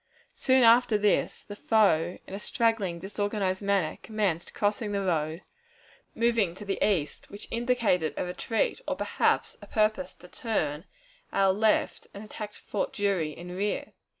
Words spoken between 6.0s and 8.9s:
moving to the east, which indicated a retreat,